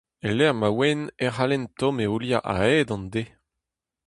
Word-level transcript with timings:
E-lec'h 0.27 0.57
ma 0.59 0.69
oan 0.73 1.01
e 1.25 1.27
c'hallen 1.33 1.63
tommheoliañ 1.77 2.43
a-hed 2.51 2.89
an 2.95 3.03
deiz! 3.13 3.29